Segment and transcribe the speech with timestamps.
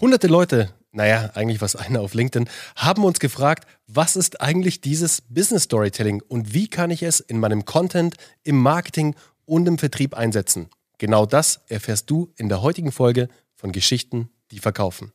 [0.00, 5.20] Hunderte Leute, naja, eigentlich was einer auf LinkedIn, haben uns gefragt, was ist eigentlich dieses
[5.22, 8.14] Business Storytelling und wie kann ich es in meinem Content,
[8.44, 10.68] im Marketing und im Vertrieb einsetzen?
[10.98, 15.10] Genau das erfährst du in der heutigen Folge von Geschichten, die verkaufen.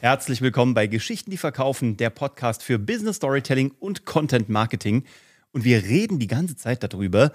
[0.00, 5.04] Herzlich willkommen bei Geschichten, die verkaufen, der Podcast für Business Storytelling und Content Marketing.
[5.52, 7.30] Und wir reden die ganze Zeit darüber,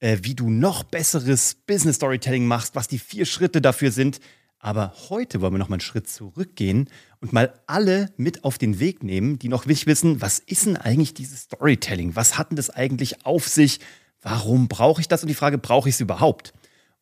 [0.00, 4.18] äh, wie du noch besseres Business Storytelling machst, was die vier Schritte dafür sind,
[4.62, 6.88] aber heute wollen wir noch mal einen Schritt zurückgehen
[7.20, 10.76] und mal alle mit auf den Weg nehmen, die noch nicht wissen, was ist denn
[10.76, 12.14] eigentlich dieses Storytelling?
[12.14, 13.80] Was hat denn das eigentlich auf sich?
[14.22, 15.22] Warum brauche ich das?
[15.22, 16.54] Und die Frage, brauche ich es überhaupt?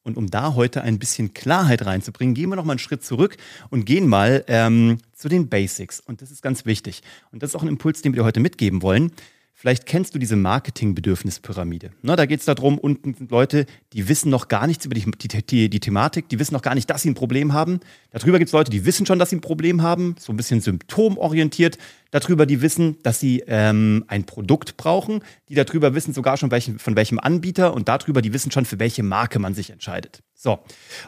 [0.03, 3.37] Und um da heute ein bisschen Klarheit reinzubringen, gehen wir noch mal einen Schritt zurück
[3.69, 6.01] und gehen mal ähm, zu den Basics.
[6.01, 7.03] Und das ist ganz wichtig.
[7.31, 9.13] Und das ist auch ein Impuls, den wir dir heute mitgeben wollen.
[9.61, 11.91] Vielleicht kennst du diese Marketing-Bedürfnispyramide.
[12.01, 15.05] Ne, da geht es darum, unten sind Leute, die wissen noch gar nichts über die,
[15.05, 17.81] die, die, die Thematik, die wissen noch gar nicht, dass sie ein Problem haben.
[18.11, 20.63] Darüber gibt es Leute, die wissen schon, dass sie ein Problem haben, so ein bisschen
[20.63, 21.77] symptomorientiert.
[22.11, 25.21] Darüber, die wissen, dass sie ähm, ein Produkt brauchen.
[25.51, 27.75] Die darüber wissen sogar schon, welchen, von welchem Anbieter.
[27.75, 30.23] Und darüber, die wissen schon, für welche Marke man sich entscheidet.
[30.43, 30.59] So.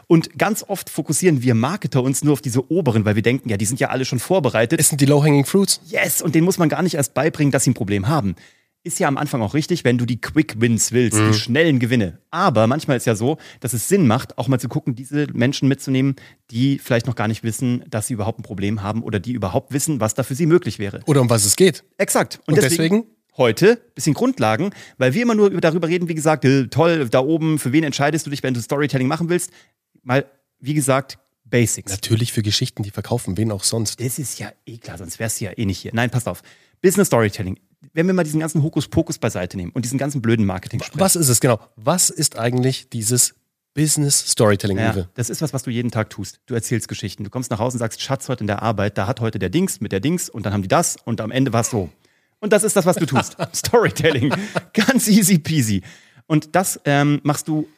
[0.05, 3.57] Und ganz oft fokussieren wir Marketer uns nur auf diese oberen, weil wir denken, ja,
[3.57, 4.79] die sind ja alle schon vorbereitet.
[4.79, 5.81] Es sind die Low-Hanging Fruits.
[5.87, 8.35] Yes, und denen muss man gar nicht erst beibringen, dass sie ein Problem haben.
[8.83, 11.31] Ist ja am Anfang auch richtig, wenn du die Quick Wins willst, mhm.
[11.31, 12.19] die schnellen Gewinne.
[12.29, 15.67] Aber manchmal ist ja so, dass es Sinn macht, auch mal zu gucken, diese Menschen
[15.67, 16.15] mitzunehmen,
[16.51, 19.73] die vielleicht noch gar nicht wissen, dass sie überhaupt ein Problem haben oder die überhaupt
[19.73, 20.99] wissen, was da für sie möglich wäre.
[21.07, 21.83] Oder um was es geht.
[21.97, 22.39] Exakt.
[22.45, 23.05] Und, Und deswegen, deswegen
[23.37, 27.71] heute bisschen Grundlagen, weil wir immer nur darüber reden, wie gesagt, toll, da oben, für
[27.71, 29.51] wen entscheidest du dich, wenn du Storytelling machen willst?
[30.03, 30.25] Mal,
[30.59, 31.91] wie gesagt, Basics.
[31.91, 33.99] Natürlich für Geschichten, die verkaufen, wen auch sonst.
[33.99, 35.91] Das ist ja eh klar, sonst wärst du ja eh nicht hier.
[35.93, 36.41] Nein, passt auf.
[36.81, 37.59] Business Storytelling.
[37.93, 40.99] Wenn wir mal diesen ganzen Hokuspokus beiseite nehmen und diesen ganzen blöden Marketing sprechen.
[40.99, 41.59] Was ist es genau?
[41.75, 43.35] Was ist eigentlich dieses
[43.73, 46.39] Business Storytelling, ja, Das ist was, was du jeden Tag tust.
[46.45, 47.23] Du erzählst Geschichten.
[47.23, 49.49] Du kommst nach Hause und sagst, Schatz, heute in der Arbeit, da hat heute der
[49.49, 51.89] Dings mit der Dings und dann haben die das und am Ende war es so.
[52.43, 53.37] Und das ist das, was du tust.
[53.55, 54.33] Storytelling.
[54.73, 55.81] Ganz easy peasy.
[56.27, 57.69] Und das ähm, machst du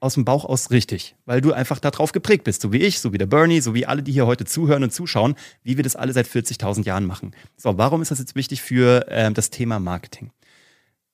[0.00, 3.12] aus dem Bauch aus richtig, weil du einfach darauf geprägt bist, so wie ich, so
[3.12, 5.94] wie der Bernie, so wie alle, die hier heute zuhören und zuschauen, wie wir das
[5.94, 7.32] alle seit 40.000 Jahren machen.
[7.58, 10.30] So, warum ist das jetzt wichtig für äh, das Thema Marketing?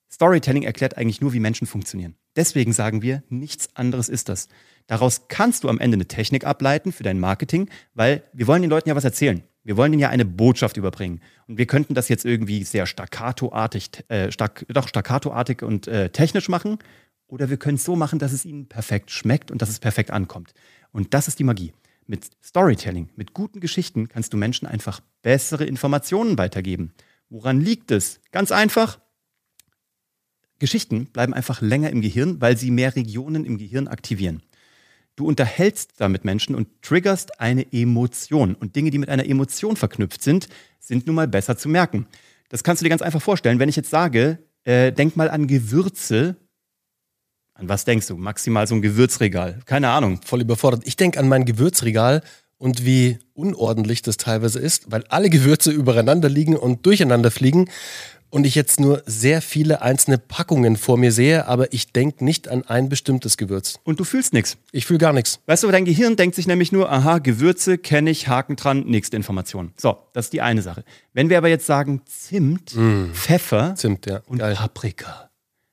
[0.08, 2.14] Storytelling erklärt eigentlich nur, wie Menschen funktionieren.
[2.36, 4.46] Deswegen sagen wir, nichts anderes ist das.
[4.86, 8.70] Daraus kannst du am Ende eine Technik ableiten für dein Marketing, weil wir wollen den
[8.70, 9.42] Leuten ja was erzählen.
[9.62, 11.20] Wir wollen ihnen ja eine Botschaft überbringen.
[11.46, 16.48] Und wir könnten das jetzt irgendwie sehr staccatoartig, äh, stack, doch staccatoartig und äh, technisch
[16.48, 16.78] machen.
[17.26, 20.10] Oder wir können es so machen, dass es ihnen perfekt schmeckt und dass es perfekt
[20.10, 20.52] ankommt.
[20.92, 21.72] Und das ist die Magie.
[22.06, 26.92] Mit Storytelling, mit guten Geschichten kannst du Menschen einfach bessere Informationen weitergeben.
[27.28, 28.20] Woran liegt es?
[28.32, 28.98] Ganz einfach.
[30.58, 34.42] Geschichten bleiben einfach länger im Gehirn, weil sie mehr Regionen im Gehirn aktivieren.
[35.20, 38.54] Du unterhältst damit Menschen und triggerst eine Emotion.
[38.54, 40.48] Und Dinge, die mit einer Emotion verknüpft sind,
[40.78, 42.06] sind nun mal besser zu merken.
[42.48, 43.58] Das kannst du dir ganz einfach vorstellen.
[43.58, 46.36] Wenn ich jetzt sage, äh, denk mal an Gewürze.
[47.52, 48.16] An was denkst du?
[48.16, 49.60] Maximal so ein Gewürzregal.
[49.66, 50.20] Keine Ahnung.
[50.24, 50.86] Voll überfordert.
[50.86, 52.22] Ich denke an mein Gewürzregal
[52.56, 57.68] und wie unordentlich das teilweise ist, weil alle Gewürze übereinander liegen und durcheinander fliegen
[58.30, 62.48] und ich jetzt nur sehr viele einzelne Packungen vor mir sehe, aber ich denke nicht
[62.48, 63.78] an ein bestimmtes Gewürz.
[63.84, 64.56] Und du fühlst nichts.
[64.72, 65.40] Ich fühle gar nichts.
[65.46, 69.16] Weißt du, dein Gehirn denkt sich nämlich nur, aha, Gewürze kenne ich, Haken dran, nächste
[69.16, 69.72] Information.
[69.76, 70.84] So, das ist die eine Sache.
[71.12, 73.12] Wenn wir aber jetzt sagen Zimt, mm.
[73.12, 74.22] Pfeffer Zimt, ja.
[74.26, 74.54] und Geil.
[74.54, 75.30] Paprika,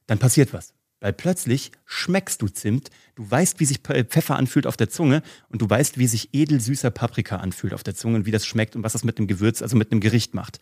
[0.08, 0.74] dann passiert was.
[1.00, 5.62] Weil plötzlich schmeckst du Zimt, du weißt, wie sich Pfeffer anfühlt auf der Zunge und
[5.62, 8.84] du weißt, wie sich edelsüßer Paprika anfühlt auf der Zunge und wie das schmeckt und
[8.84, 10.60] was das mit dem Gewürz, also mit einem Gericht macht.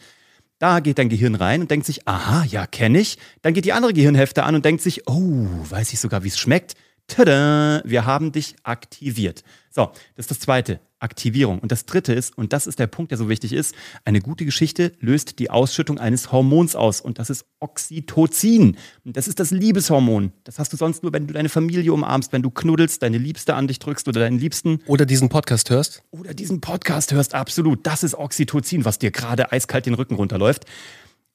[0.58, 3.18] Da geht dein Gehirn rein und denkt sich, aha, ja, kenne ich.
[3.42, 6.40] Dann geht die andere Gehirnhälfte an und denkt sich, oh, weiß ich sogar, wie es
[6.40, 6.76] schmeckt.
[7.08, 9.44] Tada, wir haben dich aktiviert.
[9.70, 11.60] So, das ist das Zweite, Aktivierung.
[11.60, 13.74] Und das Dritte ist, und das ist der Punkt, der so wichtig ist,
[14.04, 17.00] eine gute Geschichte löst die Ausschüttung eines Hormons aus.
[17.00, 18.76] Und das ist Oxytocin.
[19.06, 20.34] Und das ist das Liebeshormon.
[20.44, 23.56] Das hast du sonst nur, wenn du deine Familie umarmst, wenn du knuddelst, deine Liebste
[23.56, 24.82] an dich drückst oder deinen Liebsten.
[24.88, 26.04] Oder diesen Podcast hörst.
[26.12, 27.86] Oder diesen Podcast hörst, absolut.
[27.88, 30.66] Das ist Oxytocin, was dir gerade eiskalt den Rücken runterläuft.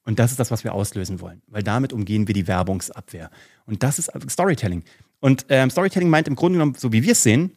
[0.03, 3.29] Und das ist das, was wir auslösen wollen, weil damit umgehen wir die Werbungsabwehr.
[3.65, 4.83] Und das ist Storytelling.
[5.19, 7.51] Und ähm, Storytelling meint im Grunde genommen, so wie wir es sehen,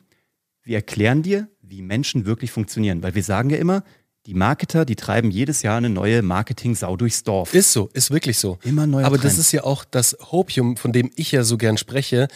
[0.63, 3.03] wir erklären dir, wie Menschen wirklich funktionieren.
[3.03, 3.83] Weil wir sagen ja immer,
[4.27, 7.53] die Marketer, die treiben jedes Jahr eine neue Marketing-Sau durchs Dorf.
[7.53, 8.59] Ist so, ist wirklich so.
[8.63, 9.05] Immer neu.
[9.05, 9.25] Aber Trend.
[9.25, 12.29] das ist ja auch das Hopium, von dem ich ja so gern spreche.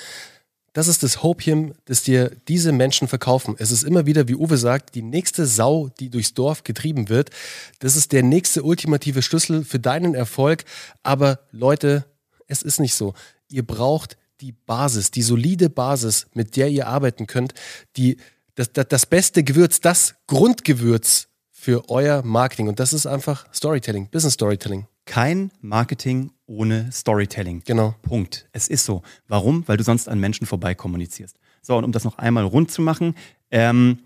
[0.74, 3.54] Das ist das Hopium, das dir diese Menschen verkaufen.
[3.58, 7.30] Es ist immer wieder, wie Uwe sagt, die nächste Sau, die durchs Dorf getrieben wird.
[7.78, 10.64] Das ist der nächste ultimative Schlüssel für deinen Erfolg.
[11.02, 12.04] Aber Leute,
[12.48, 13.14] es ist nicht so.
[13.48, 17.54] Ihr braucht die Basis, die solide Basis, mit der ihr arbeiten könnt,
[17.96, 18.18] die
[18.58, 22.68] das, das, das beste Gewürz, das Grundgewürz für euer Marketing.
[22.68, 24.86] Und das ist einfach Storytelling, Business Storytelling.
[25.04, 27.62] Kein Marketing ohne Storytelling.
[27.64, 27.94] Genau.
[28.02, 28.48] Punkt.
[28.52, 29.02] Es ist so.
[29.28, 29.66] Warum?
[29.66, 31.38] Weil du sonst an Menschen vorbei kommunizierst.
[31.62, 33.14] So, und um das noch einmal rund zu machen,
[33.50, 34.00] ähm,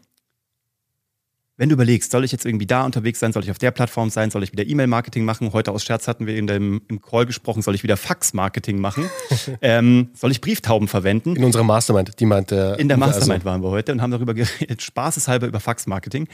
[1.62, 4.11] wenn du überlegst, soll ich jetzt irgendwie da unterwegs sein, soll ich auf der Plattform
[4.11, 5.53] sein, soll ich wieder E-Mail-Marketing machen?
[5.53, 9.09] Heute aus Scherz hatten wir in dem, im Call gesprochen, soll ich wieder Fax-Marketing machen?
[9.62, 11.37] ähm, soll ich Brieftauben verwenden?
[11.37, 12.75] In unserer Mastermind, die meinte.
[12.81, 13.44] In der Mastermind also.
[13.44, 16.26] waren wir heute und haben darüber geredet, spaßeshalber über Fax-Marketing.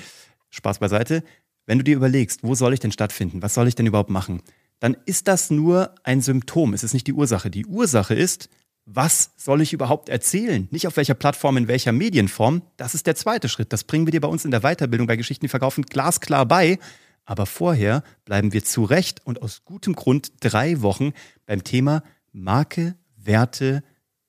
[0.48, 1.22] Spaß beiseite.
[1.66, 3.42] Wenn du dir überlegst, wo soll ich denn stattfinden?
[3.42, 4.40] Was soll ich denn überhaupt machen?
[4.80, 6.72] Dann ist das nur ein Symptom.
[6.72, 7.50] Es ist nicht die Ursache.
[7.50, 8.48] Die Ursache ist,
[8.90, 10.66] was soll ich überhaupt erzählen?
[10.70, 12.62] Nicht auf welcher Plattform, in welcher Medienform.
[12.78, 13.70] Das ist der zweite Schritt.
[13.72, 16.78] Das bringen wir dir bei uns in der Weiterbildung bei Geschichten, die verkaufen, glasklar bei.
[17.26, 21.12] Aber vorher bleiben wir zu Recht und aus gutem Grund drei Wochen
[21.44, 22.02] beim Thema
[22.32, 23.82] Marke, Werte,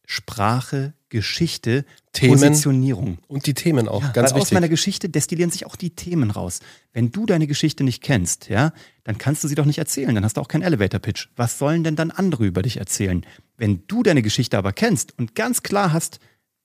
[0.03, 3.19] Sprache, Geschichte, Themen Positionierung.
[3.27, 4.41] Und die Themen auch, ja, ganz weil wichtig.
[4.41, 6.59] Aus meiner Geschichte destillieren sich auch die Themen raus.
[6.91, 8.73] Wenn du deine Geschichte nicht kennst, ja,
[9.03, 10.15] dann kannst du sie doch nicht erzählen.
[10.15, 11.27] Dann hast du auch keinen Elevator-Pitch.
[11.35, 13.25] Was sollen denn dann andere über dich erzählen?
[13.57, 16.19] Wenn du deine Geschichte aber kennst und ganz klar hast,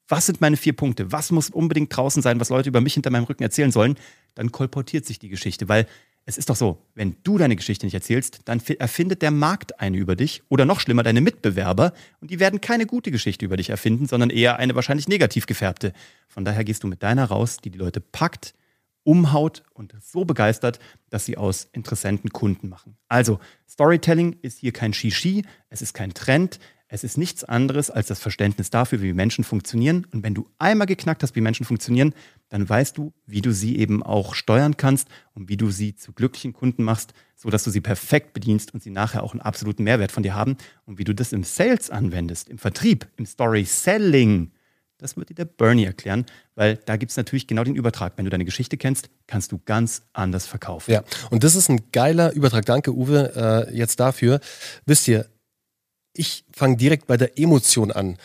[0.08, 3.10] was sind meine vier Punkte, was muss unbedingt draußen sein, was Leute über mich hinter
[3.10, 3.96] meinem Rücken erzählen sollen,
[4.34, 5.86] dann kolportiert sich die Geschichte, weil
[6.26, 9.98] es ist doch so, wenn du deine Geschichte nicht erzählst, dann erfindet der Markt eine
[9.98, 13.70] über dich oder noch schlimmer deine Mitbewerber und die werden keine gute Geschichte über dich
[13.70, 15.92] erfinden, sondern eher eine wahrscheinlich negativ gefärbte.
[16.28, 18.54] Von daher gehst du mit deiner raus, die die Leute packt,
[19.02, 20.78] umhaut und so begeistert,
[21.10, 22.96] dass sie aus Interessenten Kunden machen.
[23.08, 23.38] Also,
[23.68, 26.58] Storytelling ist hier kein Shishi, es ist kein Trend,
[26.94, 30.06] es ist nichts anderes als das Verständnis dafür, wie Menschen funktionieren.
[30.12, 32.14] Und wenn du einmal geknackt hast, wie Menschen funktionieren,
[32.50, 36.12] dann weißt du, wie du sie eben auch steuern kannst und wie du sie zu
[36.12, 40.12] glücklichen Kunden machst, sodass du sie perfekt bedienst und sie nachher auch einen absoluten Mehrwert
[40.12, 40.56] von dir haben.
[40.86, 44.52] Und wie du das im Sales anwendest, im Vertrieb, im Story Selling,
[44.98, 46.24] das wird dir der Bernie erklären,
[46.54, 48.12] weil da gibt es natürlich genau den Übertrag.
[48.14, 50.92] Wenn du deine Geschichte kennst, kannst du ganz anders verkaufen.
[50.92, 52.64] Ja, und das ist ein geiler Übertrag.
[52.66, 54.38] Danke, Uwe, äh, jetzt dafür.
[54.86, 55.26] Wisst ihr,
[56.14, 58.16] ich fange direkt bei der Emotion an,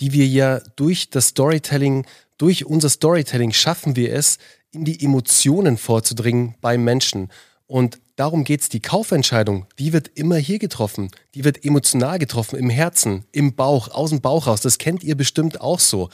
[0.00, 2.06] die wir ja durch das Storytelling,
[2.36, 4.38] durch unser Storytelling schaffen wir es,
[4.72, 7.30] in die Emotionen vorzudringen beim Menschen.
[7.66, 8.68] Und darum geht es.
[8.68, 11.10] Die Kaufentscheidung, die wird immer hier getroffen.
[11.34, 14.62] Die wird emotional getroffen, im Herzen, im Bauch, aus dem Bauch raus.
[14.62, 16.08] Das kennt ihr bestimmt auch so.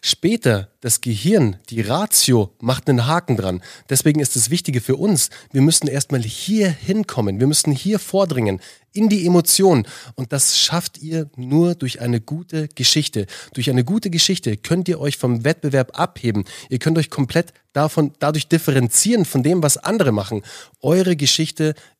[0.00, 3.62] Später, das Gehirn, die Ratio macht einen Haken dran.
[3.88, 7.38] Deswegen ist das Wichtige für uns, wir müssen erstmal hier hinkommen.
[7.38, 8.60] Wir müssen hier vordringen
[8.94, 9.86] in die Emotionen.
[10.16, 13.26] Und das schafft ihr nur durch eine gute Geschichte.
[13.54, 16.44] Durch eine gute Geschichte könnt ihr euch vom Wettbewerb abheben.
[16.68, 20.42] Ihr könnt euch komplett davon, dadurch differenzieren von dem, was andere machen.
[20.80, 21.41] Eure Geschichte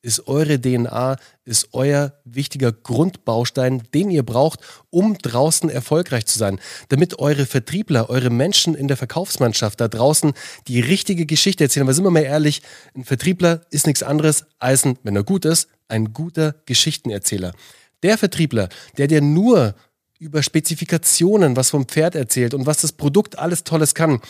[0.01, 4.59] ist eure DNA, ist euer wichtiger Grundbaustein, den ihr braucht,
[4.89, 6.59] um draußen erfolgreich zu sein.
[6.89, 10.33] Damit eure Vertriebler, eure Menschen in der Verkaufsmannschaft da draußen
[10.67, 11.85] die richtige Geschichte erzählen.
[11.85, 12.61] Weil sind wir mal ehrlich,
[12.95, 17.53] ein Vertriebler ist nichts anderes als ein, wenn er gut ist, ein guter Geschichtenerzähler.
[18.01, 19.75] Der Vertriebler, der dir nur
[20.19, 24.21] über Spezifikationen, was vom Pferd erzählt und was das Produkt alles Tolles kann,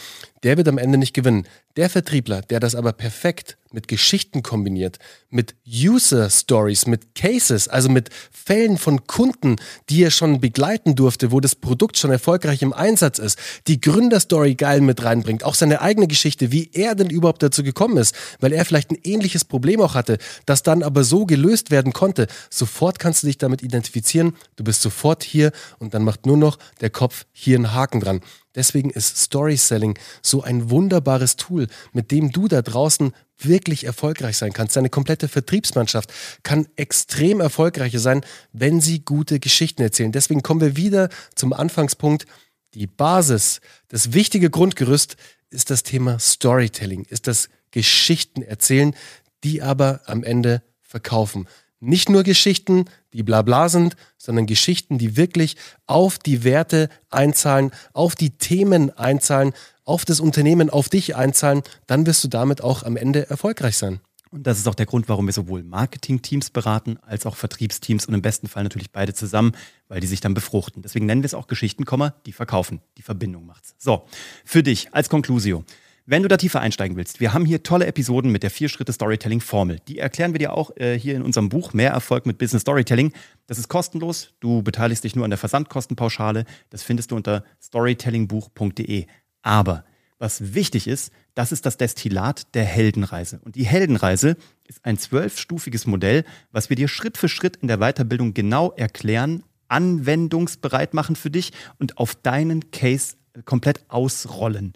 [0.44, 1.48] der wird am Ende nicht gewinnen.
[1.76, 5.00] Der Vertriebler, der das aber perfekt mit Geschichten kombiniert,
[5.30, 9.56] mit User Stories, mit Cases, also mit Fällen von Kunden,
[9.90, 14.54] die er schon begleiten durfte, wo das Produkt schon erfolgreich im Einsatz ist, die Gründerstory
[14.54, 18.54] geil mit reinbringt, auch seine eigene Geschichte, wie er denn überhaupt dazu gekommen ist, weil
[18.54, 22.28] er vielleicht ein ähnliches Problem auch hatte, das dann aber so gelöst werden konnte.
[22.52, 26.60] Sofort kannst du dich damit identifizieren, du bist sofort hier und dann macht nur noch
[26.82, 28.22] der Kopf hier einen Haken dran.
[28.56, 34.38] Deswegen ist Story Selling so ein wunderbares Tool, mit dem du da draußen wirklich erfolgreich
[34.38, 34.76] sein kannst.
[34.76, 40.12] Deine komplette Vertriebsmannschaft kann extrem erfolgreicher sein, wenn sie gute Geschichten erzählen.
[40.12, 42.26] Deswegen kommen wir wieder zum Anfangspunkt.
[42.74, 45.18] Die Basis, das wichtige Grundgerüst
[45.50, 48.96] ist das Thema Storytelling, ist das Geschichten erzählen,
[49.44, 51.48] die aber am Ende verkaufen.
[51.80, 55.56] Nicht nur Geschichten, die bla bla sind, sondern Geschichten, die wirklich
[55.86, 59.54] auf die Werte einzahlen, auf die Themen einzahlen,
[59.86, 64.00] auf das Unternehmen, auf dich einzahlen, dann wirst du damit auch am Ende erfolgreich sein.
[64.34, 68.16] Und das ist auch der Grund, warum wir sowohl Marketing-Teams beraten, als auch Vertriebsteams und
[68.16, 69.52] im besten Fall natürlich beide zusammen,
[69.88, 70.82] weil die sich dann befruchten.
[70.82, 71.86] Deswegen nennen wir es auch Geschichten,
[72.26, 72.82] die verkaufen.
[72.98, 73.76] Die Verbindung macht's.
[73.78, 74.08] So,
[74.44, 75.64] für dich als Conclusio.
[76.06, 79.80] Wenn du da tiefer einsteigen willst, wir haben hier tolle Episoden mit der Vier-Schritte-Storytelling-Formel.
[79.88, 83.14] Die erklären wir dir auch äh, hier in unserem Buch Mehr Erfolg mit Business Storytelling.
[83.48, 84.34] Das ist kostenlos.
[84.42, 86.44] Du beteiligst dich nur an der Versandkostenpauschale.
[86.72, 89.06] Das findest du unter storytellingbuch.de.
[89.44, 89.86] Aber
[90.20, 93.40] was wichtig ist, das ist das Destillat der Heldenreise.
[93.42, 94.36] Und die Heldenreise
[94.68, 99.44] ist ein zwölfstufiges Modell, was wir dir Schritt für Schritt in der Weiterbildung genau erklären,
[99.70, 104.74] anwendungsbereit machen für dich und auf deinen Case komplett ausrollen.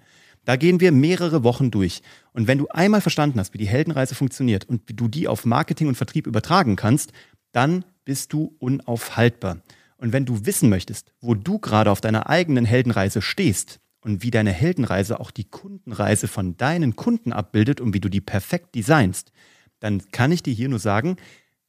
[0.48, 2.02] Da gehen wir mehrere Wochen durch.
[2.32, 5.44] Und wenn du einmal verstanden hast, wie die Heldenreise funktioniert und wie du die auf
[5.44, 7.12] Marketing und Vertrieb übertragen kannst,
[7.52, 9.58] dann bist du unaufhaltbar.
[9.98, 14.32] Und wenn du wissen möchtest, wo du gerade auf deiner eigenen Heldenreise stehst und wie
[14.32, 19.34] deine Heldenreise auch die Kundenreise von deinen Kunden abbildet und wie du die perfekt designst,
[19.82, 21.18] dann kann ich dir hier nur sagen,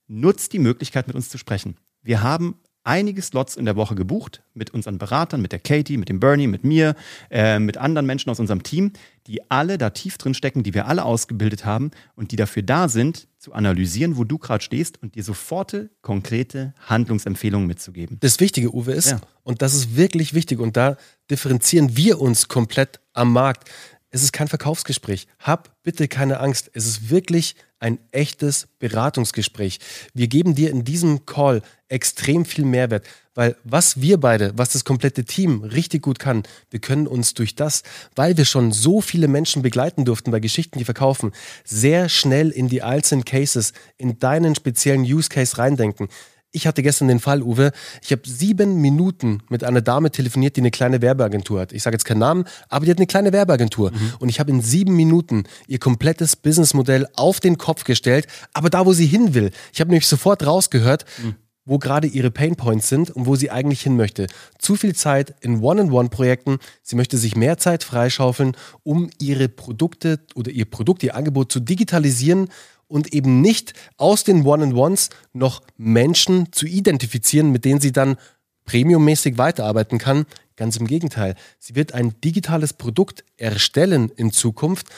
[0.07, 1.75] nutz die Möglichkeit, mit uns zu sprechen.
[2.01, 6.09] Wir haben einige Slots in der Woche gebucht mit unseren Beratern, mit der Katie, mit
[6.09, 6.97] dem Bernie, mit mir,
[7.31, 8.93] äh, mit anderen Menschen aus unserem Team,
[9.27, 12.89] die alle da tief drin stecken, die wir alle ausgebildet haben und die dafür da
[12.89, 18.17] sind, zu analysieren, wo du gerade stehst und dir soforte, konkrete Handlungsempfehlungen mitzugeben.
[18.21, 19.21] Das Wichtige, Uwe, ist, ja.
[19.43, 20.97] und das ist wirklich wichtig, und da
[21.31, 23.71] differenzieren wir uns komplett am Markt.
[24.11, 25.29] Es ist kein Verkaufsgespräch.
[25.39, 26.71] Hab bitte keine Angst.
[26.73, 29.79] Es ist wirklich ein echtes Beratungsgespräch.
[30.15, 34.85] Wir geben dir in diesem Call extrem viel Mehrwert, weil was wir beide, was das
[34.85, 37.83] komplette Team richtig gut kann, wir können uns durch das,
[38.17, 41.33] weil wir schon so viele Menschen begleiten durften bei Geschichten, die verkaufen,
[41.65, 46.09] sehr schnell in die einzelnen Cases, in deinen speziellen Use Case reindenken.
[46.51, 50.63] Ich hatte gestern den Fall, Uwe, ich habe sieben Minuten mit einer Dame telefoniert, die
[50.63, 51.73] eine kleine Werbeagentur hat.
[51.73, 53.91] Ich sage jetzt keinen Namen, aber die hat eine kleine Werbeagentur.
[53.91, 54.15] Mhm.
[54.19, 58.87] Und ich habe in sieben Minuten ihr komplettes Businessmodell auf den Kopf gestellt, aber da,
[58.87, 59.51] wo sie hin will.
[59.75, 61.35] Ich habe nämlich sofort rausgehört, mhm
[61.69, 64.27] wo gerade ihre Painpoints sind und wo sie eigentlich hin möchte.
[64.59, 66.59] Zu viel Zeit in One-on-One-Projekten.
[66.83, 71.61] Sie möchte sich mehr Zeit freischaufeln, um ihre Produkte oder ihr Produkt, ihr Angebot zu
[71.61, 72.49] digitalisieren
[72.89, 78.17] und eben nicht aus den One-on-Ones noch Menschen zu identifizieren, mit denen sie dann
[78.65, 80.27] premiummäßig weiterarbeiten kann.
[80.57, 81.37] Ganz im Gegenteil.
[81.59, 84.89] Sie wird ein digitales Produkt erstellen in Zukunft,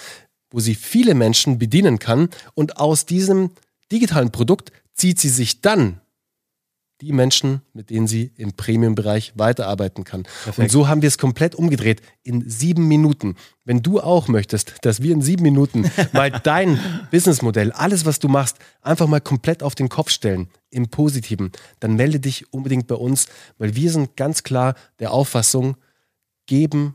[0.50, 3.50] wo sie viele Menschen bedienen kann und aus diesem
[3.92, 6.00] digitalen Produkt zieht sie sich dann
[7.00, 10.23] die Menschen, mit denen sie im Premium-Bereich weiterarbeiten kann.
[10.23, 10.59] Perfekt.
[10.59, 13.37] Und so haben wir es komplett umgedreht in sieben Minuten.
[13.64, 16.78] Wenn du auch möchtest, dass wir in sieben Minuten mal dein
[17.11, 21.97] Businessmodell, alles, was du machst, einfach mal komplett auf den Kopf stellen, im Positiven, dann
[21.97, 23.26] melde dich unbedingt bei uns,
[23.59, 25.76] weil wir sind ganz klar der Auffassung,
[26.47, 26.95] geben,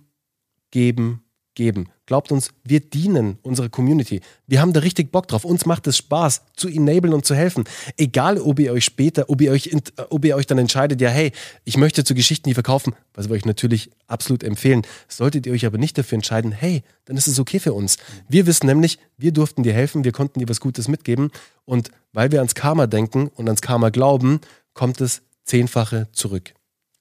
[0.72, 1.24] geben,
[1.56, 1.90] geben.
[2.06, 4.22] Glaubt uns, wir dienen unserer Community.
[4.46, 5.44] Wir haben da richtig Bock drauf.
[5.44, 7.64] Uns macht es Spaß, zu enablen und zu helfen.
[7.98, 9.72] Egal, ob ihr euch später, ob ihr euch,
[10.10, 11.32] ob ihr euch dann entscheidet, ja, hey,
[11.64, 14.84] ich möchte zu Geschichten die verkaufen, was wir euch natürlich absolut empfehlen.
[15.08, 17.98] Solltet ihr euch aber nicht dafür entscheiden, hey, dann ist es okay für uns.
[18.30, 21.32] Wir wissen nämlich, wir durften dir helfen, wir konnten dir was Gutes mitgeben.
[21.66, 24.42] Und weil wir ans Karma denken und ans Karma glauben,
[24.74, 26.54] kommt es zehnfache zurück.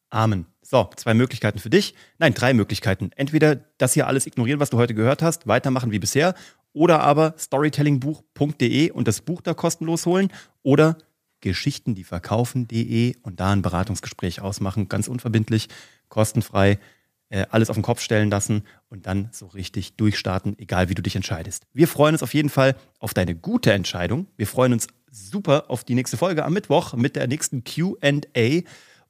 [0.09, 0.54] Amen.
[0.75, 1.95] So, zwei Möglichkeiten für dich.
[2.19, 3.13] Nein, drei Möglichkeiten.
[3.15, 6.35] Entweder das hier alles ignorieren, was du heute gehört hast, weitermachen wie bisher,
[6.73, 10.33] oder aber storytellingbuch.de und das Buch da kostenlos holen
[10.65, 10.99] oder
[11.41, 15.69] Geschichten, die verkaufen.de und da ein Beratungsgespräch ausmachen, ganz unverbindlich,
[16.09, 16.81] kostenfrei,
[17.29, 21.03] äh, alles auf den Kopf stellen lassen und dann so richtig durchstarten, egal wie du
[21.03, 21.69] dich entscheidest.
[21.73, 24.27] Wir freuen uns auf jeden Fall auf deine gute Entscheidung.
[24.37, 28.63] Wir freuen uns super auf die nächste Folge am Mittwoch mit der nächsten QA.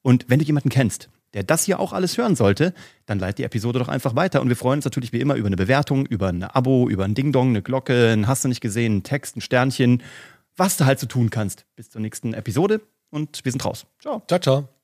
[0.02, 2.72] Und wenn du jemanden kennst, der das hier auch alles hören sollte,
[3.06, 4.40] dann leitet die Episode doch einfach weiter.
[4.40, 7.14] Und wir freuen uns natürlich wie immer über eine Bewertung, über ein Abo, über ein
[7.14, 10.02] Ding-Dong, eine Glocke, ein Hast du nicht gesehen, ein Text, ein Sternchen,
[10.56, 11.66] was du halt so tun kannst.
[11.76, 13.86] Bis zur nächsten Episode und wir sind raus.
[14.00, 14.22] Ciao.
[14.26, 14.83] Ciao, ciao.